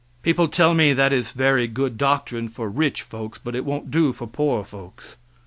People 0.23 0.47
tell 0.47 0.73
me 0.73 0.93
that 0.93 1.13
is 1.13 1.29
very 1.29 1.67
good 1.67 1.95
doctrine 1.95 2.49
for 2.49 2.67
rich 2.67 3.03
folks, 3.03 3.37
but 3.37 3.55
it 3.55 3.63
won't 3.63 3.91
do 3.91 4.11
for 4.13 4.25
poor 4.25 4.63
folks. 4.63 5.15